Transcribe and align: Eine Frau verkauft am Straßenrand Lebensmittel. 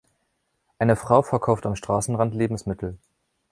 Eine 0.79 0.95
Frau 0.95 1.21
verkauft 1.21 1.67
am 1.67 1.75
Straßenrand 1.75 2.33
Lebensmittel. 2.33 2.97